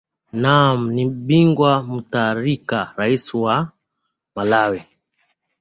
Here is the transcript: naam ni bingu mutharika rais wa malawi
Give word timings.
naam 0.43 0.79
ni 0.95 1.03
bingu 1.27 1.67
mutharika 1.91 2.79
rais 2.99 3.25
wa 3.43 3.55
malawi 4.35 4.81